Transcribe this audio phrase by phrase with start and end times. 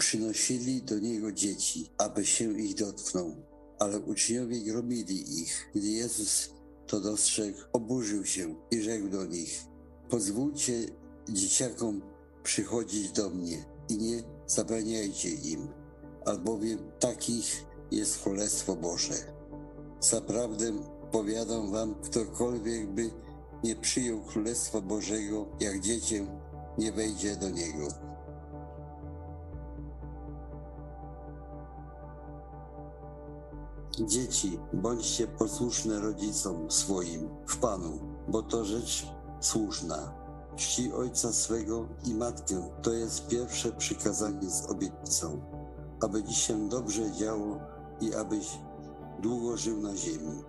[0.00, 3.36] przynosili do niego dzieci, aby się ich dotknął.
[3.78, 5.70] Ale uczniowie gromili ich.
[5.74, 6.50] Gdy Jezus
[6.86, 9.64] to dostrzegł, oburzył się i rzekł do nich:
[10.08, 10.86] Pozwólcie
[11.28, 12.02] dzieciakom
[12.42, 15.68] przychodzić do mnie i nie zabraniajcie im,
[16.24, 19.14] albowiem takich jest Królestwo Boże.
[20.00, 20.72] Zaprawdę
[21.12, 23.10] powiadam wam, ktokolwiek by
[23.64, 26.26] nie przyjął Królestwa Bożego jak dziecię,
[26.78, 28.09] nie wejdzie do niego.
[33.98, 37.98] Dzieci, bądźcie posłuszne rodzicom swoim w Panu,
[38.28, 39.06] bo to rzecz
[39.40, 40.14] słuszna.
[40.56, 45.40] Czci ojca swego i matkę, to jest pierwsze przykazanie z obietnicą,
[46.00, 47.58] aby ci się dobrze działo
[48.00, 48.58] i abyś
[49.22, 50.42] długo żył na ziemi.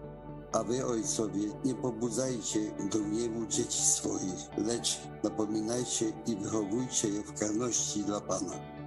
[0.53, 2.59] A wy, ojcowie, nie pobudzajcie
[2.91, 8.80] do gniewu dzieci swoich, lecz napominajcie i wychowujcie je w karności dla Pana.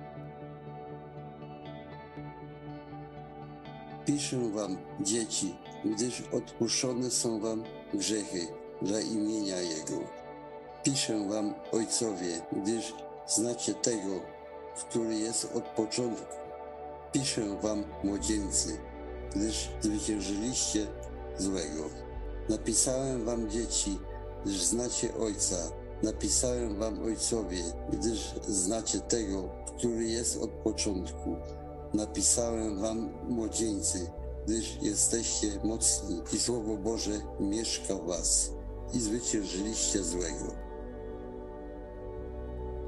[4.07, 8.47] Piszę wam, dzieci, gdyż odpuszczone są wam grzechy
[8.83, 10.01] dla imienia Jego.
[10.83, 12.95] Piszę wam, ojcowie, gdyż
[13.27, 14.21] znacie tego,
[14.77, 16.35] który jest od początku.
[17.13, 18.79] Piszę wam, młodzieńcy,
[19.37, 20.87] gdyż zwyciężyliście
[21.39, 21.91] złego.
[22.49, 23.99] Napisałem wam, dzieci,
[24.45, 25.57] gdyż znacie Ojca.
[26.03, 31.37] Napisałem wam, ojcowie, gdyż znacie tego, który jest od początku.
[31.95, 34.11] Napisałem wam, młodzieńcy,
[34.45, 38.51] gdyż jesteście mocni i Słowo Boże mieszka w was
[38.93, 40.55] i zwyciężyliście złego.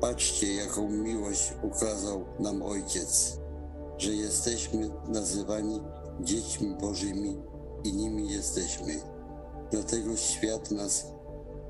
[0.01, 3.39] Patrzcie, jaką miłość ukazał nam Ojciec,
[3.99, 5.81] że jesteśmy nazywani
[6.21, 7.43] dziećmi Bożymi
[7.85, 9.01] i nimi jesteśmy.
[9.71, 11.07] Dlatego świat nas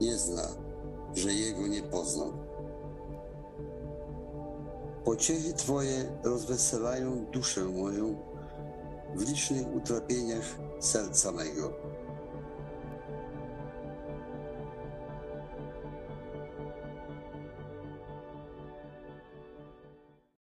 [0.01, 0.49] nie zna,
[1.15, 2.46] że Jego nie poznał.
[5.07, 8.17] Pociechy Twoje rozweselają duszę moją
[9.15, 11.73] w licznych utrapieniach serca mego